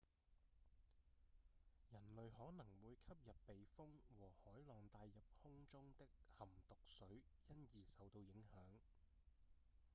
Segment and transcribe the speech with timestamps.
[1.91, 6.07] 人類可能會吸入被風和海浪帶入空中的
[6.39, 8.63] 含毒水因而受到影響